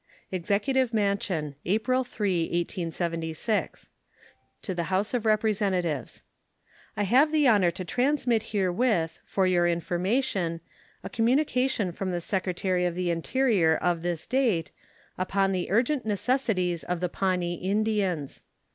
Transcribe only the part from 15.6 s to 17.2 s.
urgent necessities of the